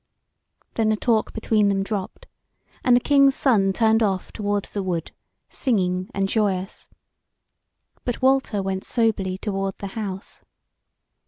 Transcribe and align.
Then 0.73 0.89
the 0.89 0.95
talk 0.95 1.31
between 1.31 1.69
them 1.69 1.83
dropped, 1.83 2.25
and 2.83 2.95
the 2.95 2.99
King's 2.99 3.35
Son 3.35 3.71
turned 3.71 4.01
off 4.01 4.31
toward 4.33 4.65
the 4.65 4.81
wood, 4.81 5.11
singing 5.47 6.09
and 6.15 6.27
joyous; 6.27 6.89
but 8.03 8.19
Walter 8.19 8.63
went 8.63 8.83
soberly 8.83 9.37
toward 9.37 9.77
the 9.77 9.85
house. 9.93 10.41